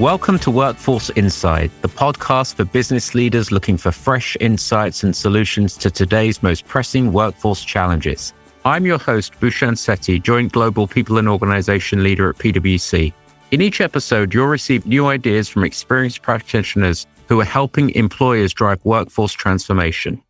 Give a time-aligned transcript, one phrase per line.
[0.00, 5.74] Welcome to Workforce Insight, the podcast for business leaders looking for fresh insights and solutions
[5.78, 8.34] to today's most pressing workforce challenges.
[8.66, 13.14] I'm your host, Bhushan Sethi, Joint Global People and Organization Leader at PwC.
[13.52, 18.84] In each episode, you'll receive new ideas from experienced practitioners who are helping employers drive
[18.84, 20.22] workforce transformation.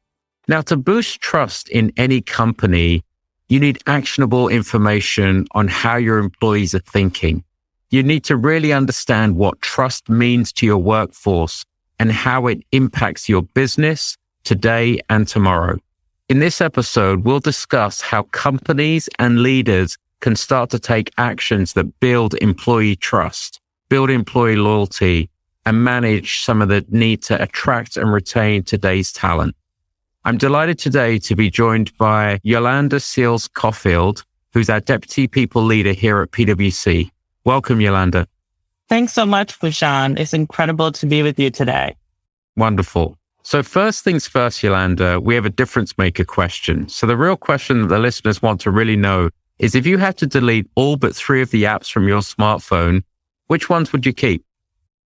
[0.46, 3.02] Now, to boost trust in any company,
[3.48, 7.42] you need actionable information on how your employees are thinking.
[7.96, 11.64] You need to really understand what trust means to your workforce
[11.98, 15.78] and how it impacts your business today and tomorrow.
[16.28, 21.98] In this episode, we'll discuss how companies and leaders can start to take actions that
[21.98, 25.30] build employee trust, build employee loyalty,
[25.64, 29.56] and manage some of the need to attract and retain today's talent.
[30.22, 34.22] I'm delighted today to be joined by Yolanda Seals Coffield,
[34.52, 37.10] who's our Deputy People Leader here at PwC.
[37.46, 38.26] Welcome, Yolanda.
[38.88, 40.18] Thanks so much, Bhushan.
[40.18, 41.94] It's incredible to be with you today.
[42.56, 43.16] Wonderful.
[43.44, 46.88] So first things first, Yolanda, we have a difference maker question.
[46.88, 49.30] So the real question that the listeners want to really know
[49.60, 53.04] is if you had to delete all but three of the apps from your smartphone,
[53.46, 54.44] which ones would you keep?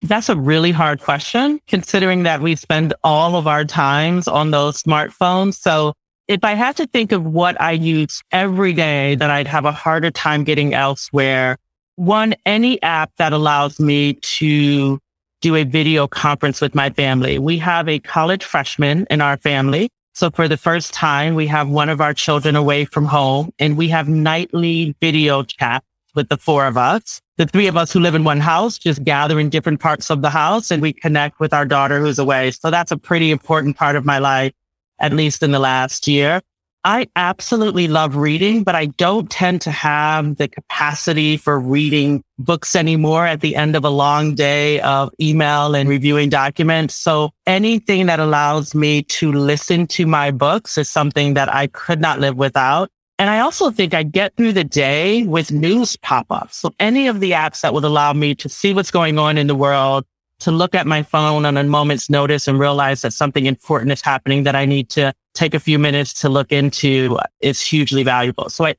[0.02, 4.80] That's a really hard question considering that we spend all of our times on those
[4.80, 5.54] smartphones.
[5.54, 5.92] So
[6.28, 9.72] if I had to think of what I use every day that I'd have a
[9.72, 11.56] harder time getting elsewhere,
[11.98, 14.98] one, any app that allows me to
[15.40, 17.38] do a video conference with my family.
[17.38, 19.90] We have a college freshman in our family.
[20.14, 23.76] So for the first time, we have one of our children away from home and
[23.76, 27.20] we have nightly video chat with the four of us.
[27.36, 30.22] The three of us who live in one house just gather in different parts of
[30.22, 32.50] the house and we connect with our daughter who's away.
[32.50, 34.52] So that's a pretty important part of my life,
[34.98, 36.42] at least in the last year.
[36.88, 42.74] I absolutely love reading, but I don't tend to have the capacity for reading books
[42.74, 46.94] anymore at the end of a long day of email and reviewing documents.
[46.94, 52.00] So anything that allows me to listen to my books is something that I could
[52.00, 52.88] not live without.
[53.18, 56.56] And I also think I get through the day with news pop-ups.
[56.56, 59.46] So any of the apps that would allow me to see what's going on in
[59.46, 60.06] the world,
[60.40, 64.00] to look at my phone on a moment's notice and realize that something important is
[64.00, 68.48] happening that I need to take a few minutes to look into is hugely valuable.
[68.48, 68.74] So I,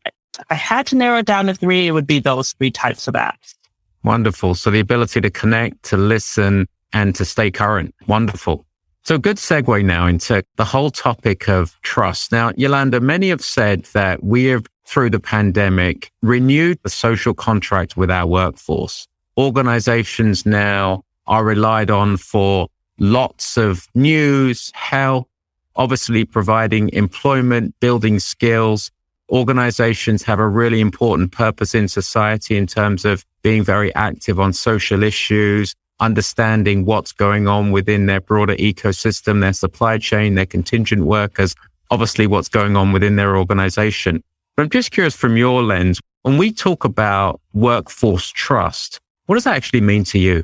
[0.49, 1.87] I had to narrow it down to three.
[1.87, 3.55] It would be those three types of apps.
[4.03, 4.55] Wonderful.
[4.55, 7.93] So the ability to connect, to listen and to stay current.
[8.07, 8.65] Wonderful.
[9.03, 12.31] So good segue now into the whole topic of trust.
[12.31, 17.95] Now, Yolanda, many have said that we have through the pandemic renewed the social contract
[17.95, 19.07] with our workforce.
[19.37, 22.67] Organizations now are relied on for
[22.99, 25.27] lots of news, health,
[25.75, 28.91] obviously providing employment, building skills.
[29.29, 34.51] Organizations have a really important purpose in society in terms of being very active on
[34.51, 41.03] social issues, understanding what's going on within their broader ecosystem, their supply chain, their contingent
[41.03, 41.53] workers,
[41.91, 44.23] obviously what's going on within their organization.
[44.57, 49.43] But I'm just curious from your lens, when we talk about workforce trust, what does
[49.43, 50.43] that actually mean to you?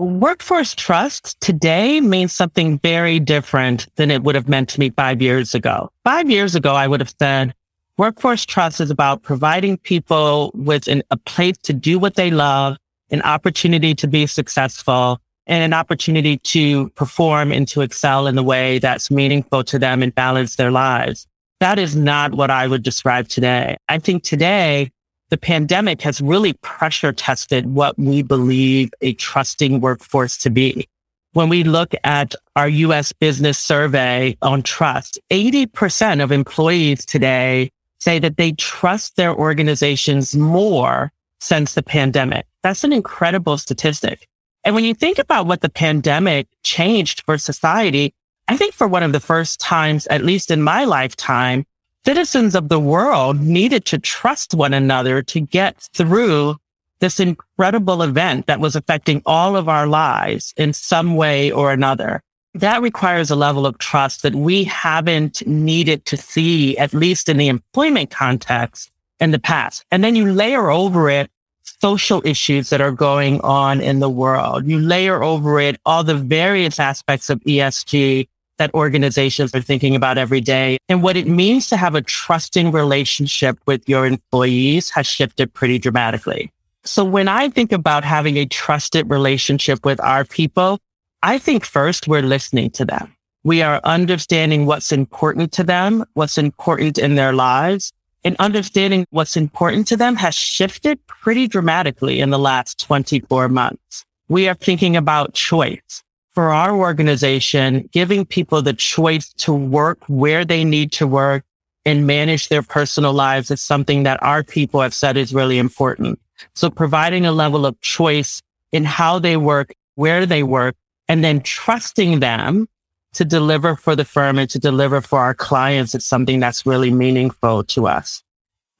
[0.00, 5.20] Workforce trust today means something very different than it would have meant to me five
[5.20, 5.92] years ago.
[6.04, 7.52] Five years ago, I would have said
[7.98, 12.78] workforce trust is about providing people with an, a place to do what they love,
[13.10, 18.42] an opportunity to be successful, and an opportunity to perform and to excel in the
[18.42, 21.26] way that's meaningful to them and balance their lives.
[21.58, 23.76] That is not what I would describe today.
[23.90, 24.92] I think today
[25.30, 30.88] the pandemic has really pressure tested what we believe a trusting workforce to be.
[31.32, 37.70] When we look at our US business survey on trust, 80% of employees today
[38.00, 42.46] say that they trust their organizations more since the pandemic.
[42.62, 44.26] That's an incredible statistic.
[44.64, 48.12] And when you think about what the pandemic changed for society,
[48.48, 51.64] I think for one of the first times, at least in my lifetime,
[52.04, 56.56] citizens of the world needed to trust one another to get through
[57.00, 62.22] this incredible event that was affecting all of our lives in some way or another.
[62.54, 67.36] That requires a level of trust that we haven't needed to see, at least in
[67.36, 68.90] the employment context
[69.20, 69.84] in the past.
[69.90, 71.30] And then you layer over it
[71.62, 74.66] social issues that are going on in the world.
[74.66, 78.28] You layer over it all the various aspects of ESG
[78.60, 80.76] that organizations are thinking about every day.
[80.90, 85.78] And what it means to have a trusting relationship with your employees has shifted pretty
[85.78, 86.52] dramatically.
[86.84, 90.78] So when I think about having a trusted relationship with our people,
[91.22, 93.16] I think first we're listening to them.
[93.44, 97.92] We are understanding what's important to them, what's important in their lives
[98.24, 104.04] and understanding what's important to them has shifted pretty dramatically in the last 24 months.
[104.28, 106.04] we are thinking about choice.
[106.40, 111.44] For our organization, giving people the choice to work where they need to work
[111.84, 116.18] and manage their personal lives is something that our people have said is really important.
[116.54, 118.40] So providing a level of choice
[118.72, 120.76] in how they work, where they work,
[121.08, 122.66] and then trusting them
[123.12, 126.90] to deliver for the firm and to deliver for our clients is something that's really
[126.90, 128.22] meaningful to us.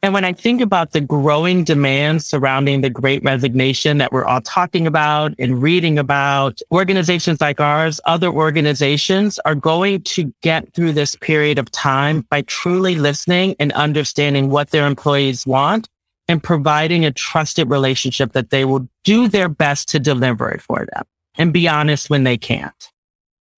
[0.03, 4.41] And when I think about the growing demand surrounding the great resignation that we're all
[4.41, 10.93] talking about and reading about, organizations like ours, other organizations are going to get through
[10.93, 15.87] this period of time by truly listening and understanding what their employees want
[16.29, 20.87] and providing a trusted relationship that they will do their best to deliver it for
[20.95, 21.05] them
[21.37, 22.91] and be honest when they can't.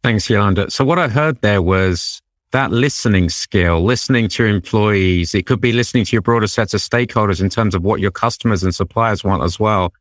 [0.03, 0.71] Thanks, Yolanda.
[0.71, 2.22] So what I heard there was
[2.53, 5.35] that listening skill, listening to employees.
[5.35, 8.11] It could be listening to your broader set of stakeholders in terms of what your
[8.11, 9.93] customers and suppliers want as well,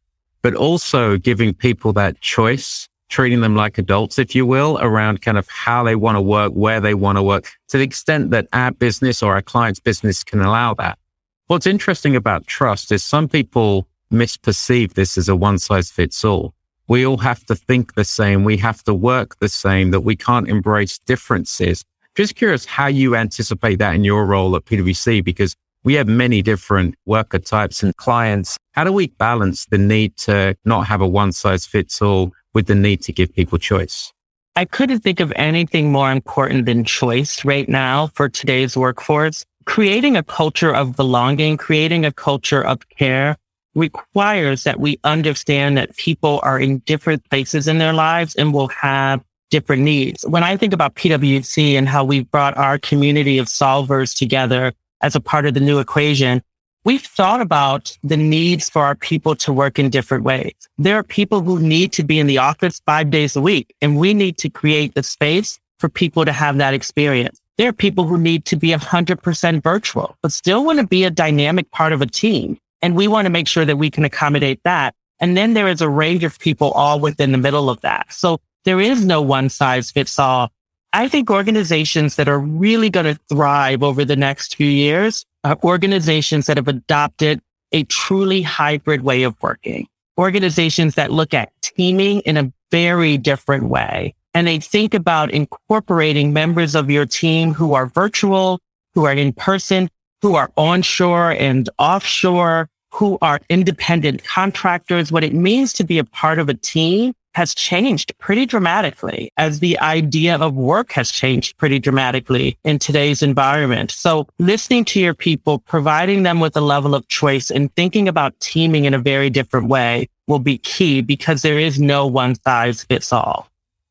[0.41, 5.37] but also giving people that choice, treating them like adults, if you will, around kind
[5.37, 8.47] of how they want to work, where they want to work to the extent that
[8.53, 10.99] our business or our client's business can allow that.
[11.47, 16.53] What's interesting about trust is some people misperceive this as a one size fits all.
[16.87, 18.43] We all have to think the same.
[18.43, 21.85] We have to work the same, that we can't embrace differences.
[22.15, 26.41] Just curious how you anticipate that in your role at PwC, because we have many
[26.41, 28.57] different worker types and clients.
[28.73, 32.67] How do we balance the need to not have a one size fits all with
[32.67, 34.11] the need to give people choice?
[34.57, 39.45] I couldn't think of anything more important than choice right now for today's workforce.
[39.65, 43.37] Creating a culture of belonging, creating a culture of care
[43.73, 48.67] requires that we understand that people are in different places in their lives and will
[48.67, 50.23] have different needs.
[50.23, 55.15] When I think about PwC and how we've brought our community of solvers together as
[55.15, 56.41] a part of the new equation,
[56.83, 60.53] we've thought about the needs for our people to work in different ways.
[60.79, 63.97] There are people who need to be in the office five days a week, and
[63.97, 67.39] we need to create the space for people to have that experience.
[67.57, 71.11] There are people who need to be 100% virtual, but still want to be a
[71.11, 72.57] dynamic part of a team.
[72.81, 74.95] And we want to make sure that we can accommodate that.
[75.19, 78.11] And then there is a range of people all within the middle of that.
[78.11, 80.51] So there is no one size fits all.
[80.93, 85.57] I think organizations that are really going to thrive over the next few years are
[85.63, 87.41] organizations that have adopted
[87.71, 89.87] a truly hybrid way of working,
[90.17, 94.13] organizations that look at teaming in a very different way.
[94.33, 98.59] And they think about incorporating members of your team who are virtual,
[98.93, 99.89] who are in person,
[100.21, 106.03] who are onshore and offshore, who are independent contractors, what it means to be a
[106.03, 111.57] part of a team has changed pretty dramatically as the idea of work has changed
[111.57, 113.91] pretty dramatically in today's environment.
[113.91, 118.39] So listening to your people, providing them with a level of choice and thinking about
[118.39, 122.83] teaming in a very different way will be key because there is no one size
[122.83, 123.47] fits all.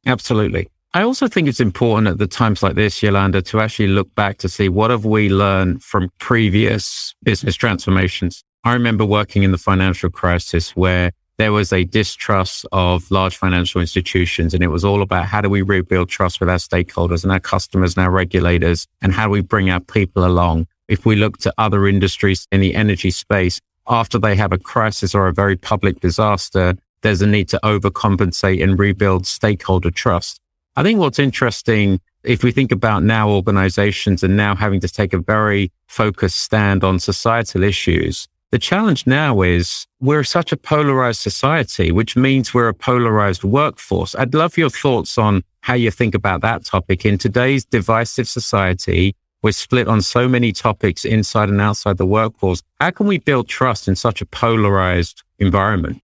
[0.06, 0.68] Absolutely.
[0.92, 4.38] I also think it's important at the times like this, Yolanda, to actually look back
[4.38, 8.42] to see what have we learned from previous business transformations.
[8.64, 13.80] I remember working in the financial crisis where there was a distrust of large financial
[13.80, 14.52] institutions.
[14.52, 17.40] And it was all about how do we rebuild trust with our stakeholders and our
[17.40, 18.86] customers and our regulators?
[19.00, 20.66] And how do we bring our people along?
[20.88, 23.58] If we look to other industries in the energy space,
[23.88, 28.62] after they have a crisis or a very public disaster, there's a need to overcompensate
[28.62, 30.38] and rebuild stakeholder trust.
[30.76, 35.14] I think what's interesting, if we think about now organizations and now having to take
[35.14, 41.20] a very focused stand on societal issues, the challenge now is we're such a polarized
[41.20, 44.14] society, which means we're a polarized workforce.
[44.16, 47.06] I'd love your thoughts on how you think about that topic.
[47.06, 52.62] In today's divisive society, we're split on so many topics inside and outside the workforce.
[52.80, 56.02] How can we build trust in such a polarized environment?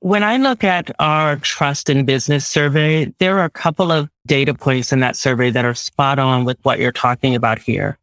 [0.00, 4.52] When I look at our trust in business survey, there are a couple of data
[4.52, 7.98] points in that survey that are spot on with what you're talking about here.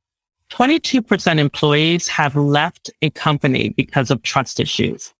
[0.51, 5.13] 22% employees have left a company because of trust issues.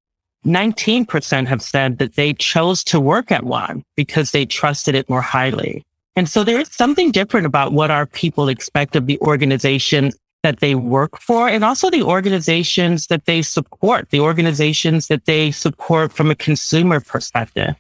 [0.46, 5.22] 19% have said that they chose to work at one because they trusted it more
[5.22, 5.86] highly.
[6.16, 10.12] And so there is something different about what our people expect of the organization
[10.44, 15.52] that they work for and also the organizations that they support, the organizations that they
[15.52, 17.76] support from a consumer perspective.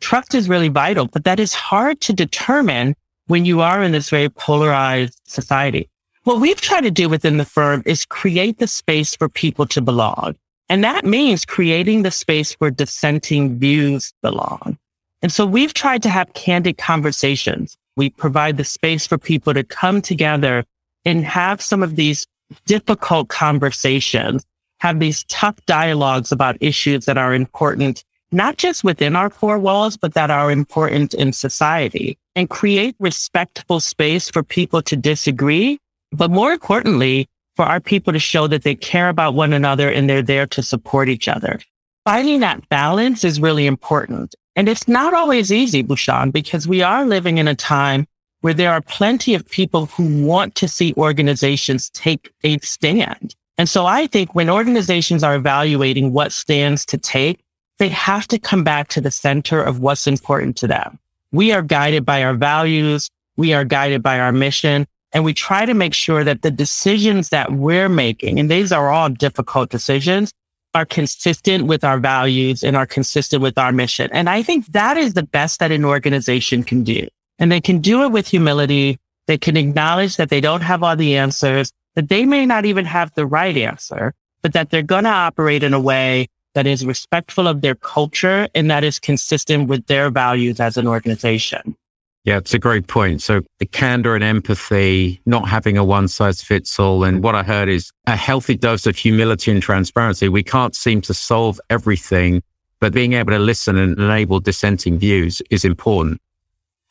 [0.00, 2.94] Trust is really vital, but that is hard to determine
[3.26, 5.88] when you are in this very polarized society.
[6.24, 9.80] What we've tried to do within the firm is create the space for people to
[9.80, 10.36] belong.
[10.68, 14.78] And that means creating the space where dissenting views belong.
[15.20, 17.76] And so we've tried to have candid conversations.
[17.96, 20.64] We provide the space for people to come together
[21.04, 22.26] and have some of these
[22.66, 24.44] difficult conversations,
[24.78, 29.96] have these tough dialogues about issues that are important not just within our four walls,
[29.96, 35.78] but that are important in society and create respectful space for people to disagree.
[36.12, 40.08] But more importantly, for our people to show that they care about one another and
[40.08, 41.60] they're there to support each other.
[42.04, 44.34] Finding that balance is really important.
[44.56, 48.06] And it's not always easy, Bhushan, because we are living in a time
[48.40, 53.34] where there are plenty of people who want to see organizations take a stand.
[53.56, 57.40] And so I think when organizations are evaluating what stands to take,
[57.78, 60.98] they have to come back to the center of what's important to them.
[61.30, 63.08] We are guided by our values.
[63.36, 64.86] We are guided by our mission.
[65.12, 68.90] And we try to make sure that the decisions that we're making, and these are
[68.90, 70.32] all difficult decisions,
[70.74, 74.08] are consistent with our values and are consistent with our mission.
[74.12, 77.06] And I think that is the best that an organization can do.
[77.38, 78.98] And they can do it with humility.
[79.26, 82.86] They can acknowledge that they don't have all the answers, that they may not even
[82.86, 86.84] have the right answer, but that they're going to operate in a way that is
[86.86, 91.76] respectful of their culture and that is consistent with their values as an organization.
[92.24, 93.20] Yeah, it's a great point.
[93.20, 97.02] So the candor and empathy, not having a one size fits all.
[97.02, 100.28] And what I heard is a healthy dose of humility and transparency.
[100.28, 102.42] We can't seem to solve everything,
[102.78, 106.20] but being able to listen and enable dissenting views is important.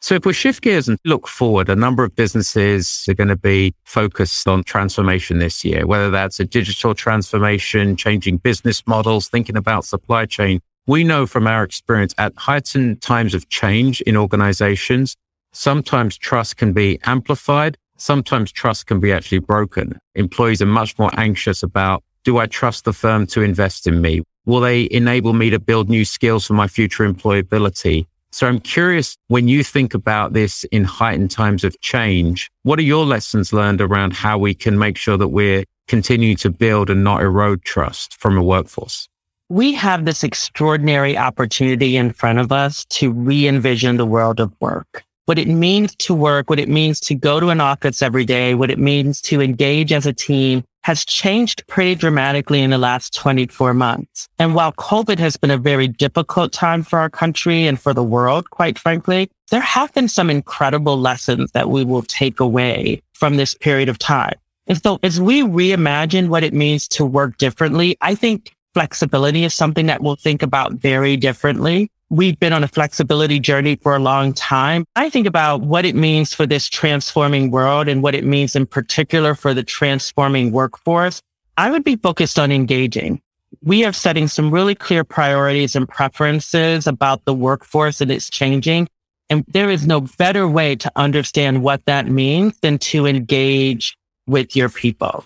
[0.01, 3.37] So if we shift gears and look forward, a number of businesses are going to
[3.37, 9.55] be focused on transformation this year, whether that's a digital transformation, changing business models, thinking
[9.55, 10.59] about supply chain.
[10.87, 15.15] We know from our experience at heightened times of change in organizations,
[15.53, 17.77] sometimes trust can be amplified.
[17.97, 19.99] Sometimes trust can be actually broken.
[20.15, 24.23] Employees are much more anxious about, do I trust the firm to invest in me?
[24.47, 28.07] Will they enable me to build new skills for my future employability?
[28.31, 32.83] So I'm curious when you think about this in heightened times of change, what are
[32.83, 37.03] your lessons learned around how we can make sure that we're continuing to build and
[37.03, 39.07] not erode trust from a workforce?
[39.51, 44.53] We have this extraordinary opportunity in front of us to re envision the world of
[44.61, 45.03] work.
[45.25, 48.55] What it means to work, what it means to go to an office every day,
[48.55, 53.13] what it means to engage as a team, has changed pretty dramatically in the last
[53.13, 54.29] 24 months.
[54.39, 58.05] And while COVID has been a very difficult time for our country and for the
[58.05, 63.35] world, quite frankly, there have been some incredible lessons that we will take away from
[63.35, 64.35] this period of time.
[64.67, 69.53] And so as we reimagine what it means to work differently, I think flexibility is
[69.53, 73.99] something that we'll think about very differently we've been on a flexibility journey for a
[73.99, 74.85] long time.
[74.97, 78.65] I think about what it means for this transforming world and what it means in
[78.65, 81.21] particular for the transforming workforce.
[81.57, 83.21] I would be focused on engaging.
[83.63, 88.89] We are setting some really clear priorities and preferences about the workforce and it's changing.
[89.29, 93.97] And there is no better way to understand what that means than to engage
[94.27, 95.25] with your people.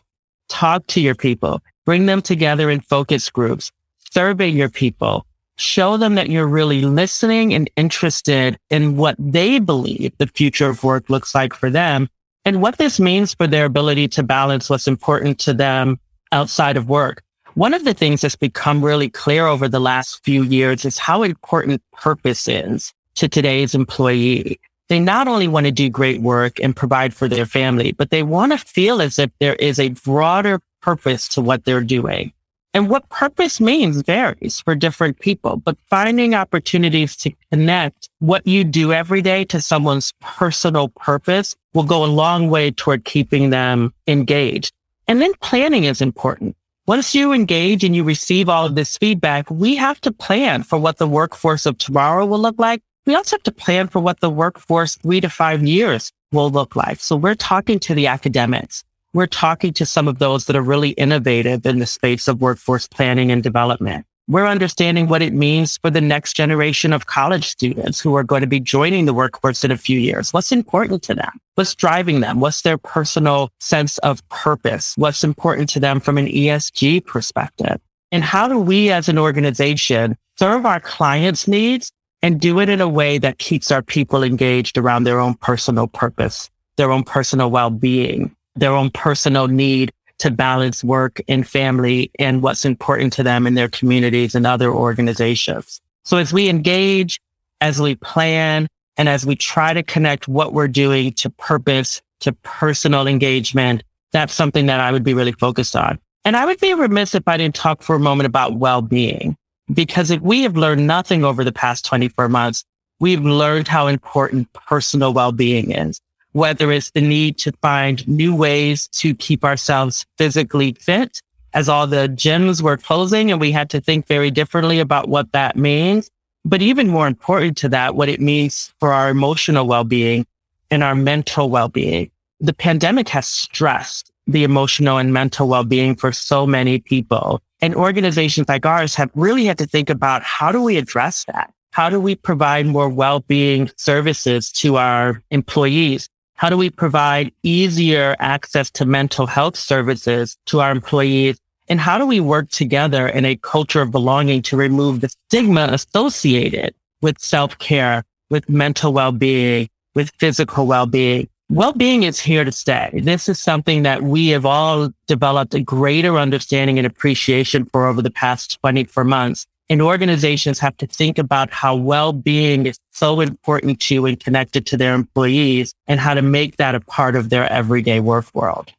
[0.49, 3.71] Talk to your people, bring them together in focus groups,
[4.11, 5.25] survey your people,
[5.57, 10.83] show them that you're really listening and interested in what they believe the future of
[10.83, 12.09] work looks like for them
[12.43, 15.99] and what this means for their ability to balance what's important to them
[16.31, 17.23] outside of work.
[17.55, 21.23] One of the things that's become really clear over the last few years is how
[21.23, 24.59] important purpose is to today's employee.
[24.89, 28.23] They not only want to do great work and provide for their family, but they
[28.23, 32.31] want to feel as if there is a broader purpose to what they're doing.
[32.75, 38.63] And what purpose means varies for different people, but finding opportunities to connect what you
[38.63, 43.93] do every day to someone's personal purpose will go a long way toward keeping them
[44.07, 44.73] engaged.
[45.07, 46.55] And then planning is important.
[46.85, 50.77] Once you engage and you receive all of this feedback, we have to plan for
[50.77, 52.81] what the workforce of tomorrow will look like.
[53.07, 56.75] We also have to plan for what the workforce three to five years will look
[56.75, 56.99] like.
[56.99, 58.83] So we're talking to the academics
[59.15, 62.85] we're talking to some of those that are really innovative in the space of workforce
[62.85, 64.05] planning and development.
[64.27, 68.41] We're understanding what it means for the next generation of college students who are going
[68.41, 70.33] to be joining the workforce in a few years.
[70.33, 71.31] What's important to them?
[71.53, 72.41] What's driving them?
[72.41, 74.95] What's their personal sense of purpose?
[74.97, 77.79] What's important to them from an ESG perspective?
[78.11, 81.89] And how do we as an organization serve our clients' needs
[82.21, 85.87] and do it in a way that keeps our people engaged around their own personal
[85.87, 92.41] purpose, their own personal well-being, their own personal need to balance work and family and
[92.41, 95.81] what's important to them in their communities and other organizations.
[96.03, 97.19] So as we engage,
[97.61, 102.31] as we plan, and as we try to connect what we're doing to purpose, to
[102.43, 103.83] personal engagement,
[104.13, 105.99] that's something that I would be really focused on.
[106.23, 109.35] And I would be remiss if I didn't talk for a moment about well-being,
[109.73, 112.63] because if we have learned nothing over the past 24 months,
[112.99, 115.99] we've learned how important personal well-being is
[116.35, 121.21] whether it's the need to find new ways to keep ourselves physically fit
[121.53, 125.31] as all the gyms were closing and we had to think very differently about what
[125.31, 126.11] that means.
[126.43, 130.25] But even more important to that, what it means for our emotional well-being
[130.69, 132.11] and our mental well-being.
[132.41, 137.41] The pandemic has stressed the emotional and mental well-being for so many people.
[137.61, 141.53] And organizations like ours have really had to think about how do we address that?
[141.71, 146.09] How do we provide more well-being services to our employees?
[146.37, 151.39] How do we provide easier access to mental health services to our employees?
[151.69, 155.69] And how do we work together in a culture of belonging to remove the stigma
[155.71, 161.29] associated with self-care, with mental well-being, with physical well-being?
[161.49, 162.89] Well-being is here to stay.
[163.01, 168.01] This is something that we have all developed a greater understanding and appreciation for over
[168.01, 169.47] the past 24 months.
[169.67, 174.77] And organizations have to think about how well-being is so important to and connected to
[174.77, 178.71] their employees and how to make that a part of their everyday work world.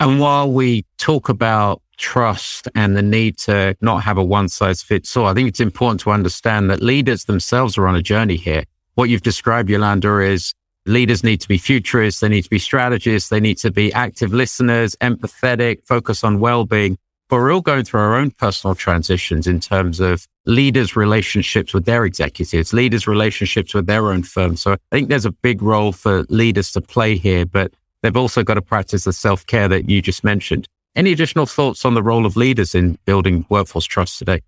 [0.00, 4.82] And while we talk about trust and the need to not have a one size
[4.82, 8.36] fits all, I think it's important to understand that leaders themselves are on a journey
[8.36, 8.64] here.
[8.96, 10.52] What you've described, Yolanda, is
[10.84, 12.20] leaders need to be futurists.
[12.20, 13.30] They need to be strategists.
[13.30, 16.98] They need to be active listeners, empathetic, focus on well-being.
[17.30, 21.84] But we're all going through our own personal transitions in terms of leaders' relationships with
[21.84, 24.62] their executives, leaders' relationships with their own firms.
[24.62, 27.72] So I think there's a big role for leaders to play here, but
[28.02, 30.68] they've also got to practice the self care that you just mentioned.
[30.96, 34.42] Any additional thoughts on the role of leaders in building workforce trust today?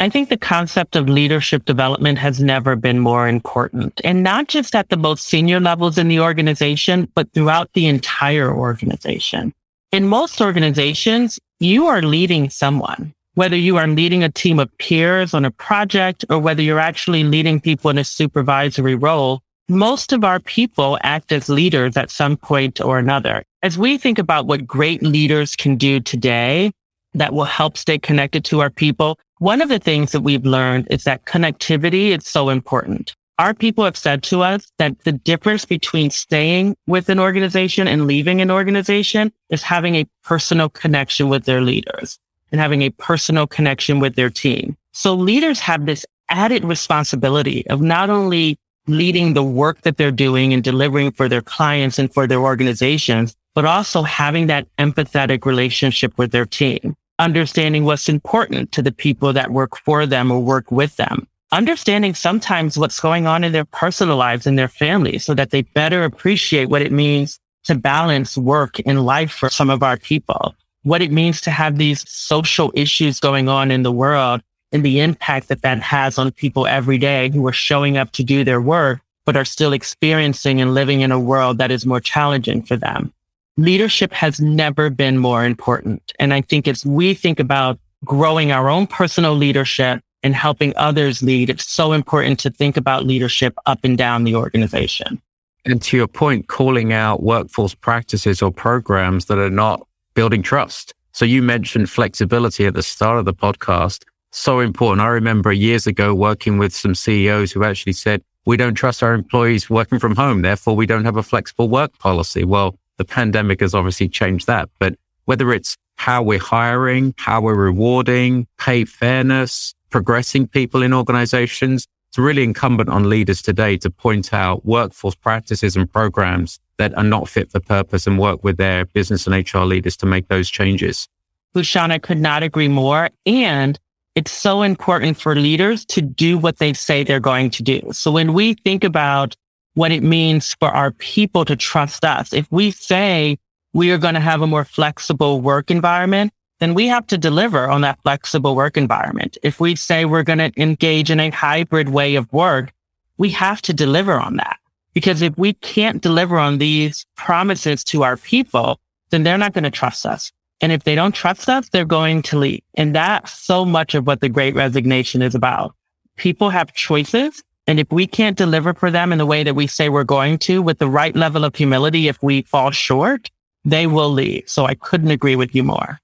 [0.00, 4.76] I think the concept of leadership development has never been more important and not just
[4.76, 9.52] at the most senior levels in the organization, but throughout the entire organization.
[9.90, 15.32] In most organizations, you are leading someone, whether you are leading a team of peers
[15.34, 19.40] on a project or whether you're actually leading people in a supervisory role.
[19.68, 23.44] Most of our people act as leaders at some point or another.
[23.62, 26.72] As we think about what great leaders can do today
[27.14, 30.88] that will help stay connected to our people, one of the things that we've learned
[30.90, 33.14] is that connectivity is so important.
[33.38, 38.08] Our people have said to us that the difference between staying with an organization and
[38.08, 42.18] leaving an organization is having a personal connection with their leaders
[42.52, 44.76] and having a personal connection with their team.
[44.92, 50.52] So leaders have this added responsibility of not only leading the work that they're doing
[50.52, 56.16] and delivering for their clients and for their organizations, but also having that empathetic relationship
[56.16, 60.70] with their team, understanding what's important to the people that work for them or work
[60.70, 65.34] with them, understanding sometimes what's going on in their personal lives and their families so
[65.34, 69.82] that they better appreciate what it means to balance work and life for some of
[69.82, 70.54] our people,
[70.88, 74.40] what it means to have these social issues going on in the world
[74.72, 78.24] and the impact that that has on people every day who are showing up to
[78.24, 82.00] do their work, but are still experiencing and living in a world that is more
[82.00, 83.12] challenging for them.
[83.58, 86.12] Leadership has never been more important.
[86.18, 91.22] And I think as we think about growing our own personal leadership and helping others
[91.22, 95.20] lead, it's so important to think about leadership up and down the organization.
[95.64, 99.87] And to your point, calling out workforce practices or programs that are not
[100.18, 100.94] building trust.
[101.12, 104.02] So you mentioned flexibility at the start of the podcast
[104.32, 105.00] so important.
[105.00, 109.14] I remember years ago working with some CEOs who actually said, we don't trust our
[109.14, 110.42] employees working from home.
[110.42, 112.42] Therefore, we don't have a flexible work policy.
[112.42, 114.68] Well, the pandemic has obviously changed that.
[114.80, 121.86] But whether it's how we're hiring, how we're rewarding, pay fairness, progressing people in organizations,
[122.08, 127.04] it's really incumbent on leaders today to point out workforce practices and programs that are
[127.04, 130.48] not fit for purpose and work with their business and HR leaders to make those
[130.48, 131.08] changes.
[131.54, 133.10] Bhushan, I could not agree more.
[133.26, 133.78] And
[134.14, 137.80] it's so important for leaders to do what they say they're going to do.
[137.92, 139.36] So when we think about
[139.74, 143.38] what it means for our people to trust us, if we say
[143.72, 147.70] we are going to have a more flexible work environment, then we have to deliver
[147.70, 149.38] on that flexible work environment.
[149.42, 152.72] If we say we're going to engage in a hybrid way of work,
[153.16, 154.58] we have to deliver on that.
[154.94, 159.64] Because if we can't deliver on these promises to our people, then they're not going
[159.64, 160.32] to trust us.
[160.60, 162.62] And if they don't trust us, they're going to leave.
[162.74, 165.74] And that's so much of what the great resignation is about.
[166.16, 167.42] People have choices.
[167.66, 170.38] And if we can't deliver for them in the way that we say we're going
[170.38, 173.30] to with the right level of humility, if we fall short,
[173.64, 174.44] they will leave.
[174.48, 176.00] So I couldn't agree with you more.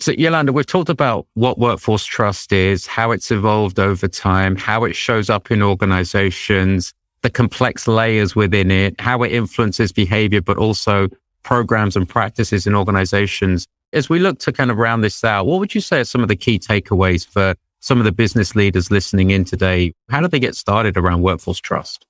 [0.00, 4.84] So Yolanda, we've talked about what workforce trust is, how it's evolved over time, how
[4.84, 10.56] it shows up in organizations, the complex layers within it, how it influences behavior, but
[10.56, 11.08] also
[11.42, 13.66] programs and practices in organizations.
[13.92, 16.22] As we look to kind of round this out, what would you say are some
[16.22, 19.92] of the key takeaways for some of the business leaders listening in today?
[20.10, 22.04] How do they get started around workforce trust?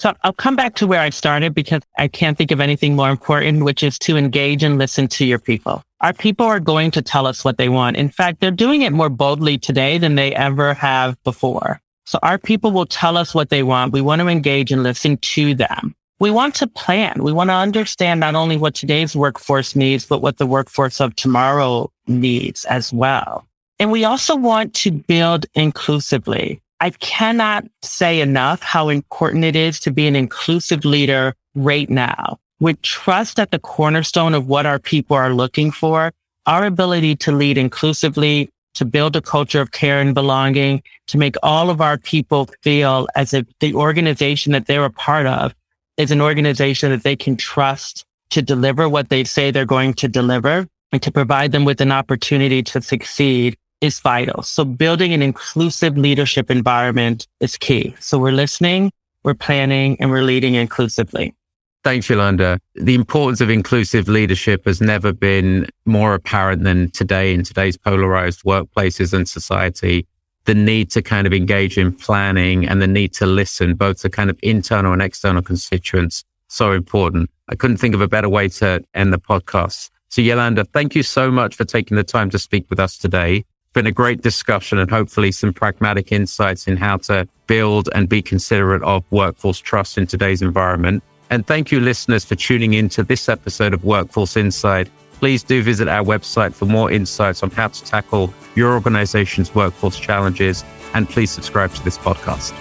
[0.00, 3.10] So I'll come back to where I started because I can't think of anything more
[3.10, 5.82] important, which is to engage and listen to your people.
[6.00, 7.98] Our people are going to tell us what they want.
[7.98, 11.82] In fact, they're doing it more boldly today than they ever have before.
[12.06, 13.92] So our people will tell us what they want.
[13.92, 15.94] We want to engage and listen to them.
[16.18, 17.22] We want to plan.
[17.22, 21.16] We want to understand not only what today's workforce needs, but what the workforce of
[21.16, 23.46] tomorrow needs as well.
[23.78, 26.60] And we also want to build inclusively.
[26.80, 32.38] I cannot say enough how important it is to be an inclusive leader right now.
[32.60, 36.12] With trust at the cornerstone of what our people are looking for,
[36.46, 41.36] our ability to lead inclusively, to build a culture of care and belonging, to make
[41.42, 45.54] all of our people feel as if the organization that they're a part of
[45.96, 50.08] is an organization that they can trust to deliver what they say they're going to
[50.08, 54.42] deliver and to provide them with an opportunity to succeed is vital.
[54.42, 57.94] So building an inclusive leadership environment is key.
[57.98, 58.92] So we're listening,
[59.24, 61.34] we're planning, and we're leading inclusively.
[61.82, 62.60] Thanks, Yolanda.
[62.74, 68.42] The importance of inclusive leadership has never been more apparent than today in today's polarized
[68.42, 70.06] workplaces and society.
[70.44, 74.10] The need to kind of engage in planning and the need to listen, both to
[74.10, 77.30] kind of internal and external constituents, so important.
[77.48, 79.88] I couldn't think of a better way to end the podcast.
[80.10, 83.44] So, Yolanda, thank you so much for taking the time to speak with us today
[83.72, 88.20] been a great discussion and hopefully some pragmatic insights in how to build and be
[88.22, 91.02] considerate of workforce trust in today's environment.
[91.30, 94.88] And thank you, listeners, for tuning in to this episode of Workforce Insight.
[95.12, 99.98] Please do visit our website for more insights on how to tackle your organization's workforce
[99.98, 100.64] challenges.
[100.92, 102.52] And please subscribe to this podcast.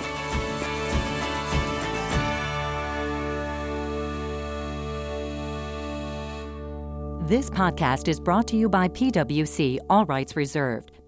[7.28, 10.99] This podcast is brought to you by PwC, all rights reserved.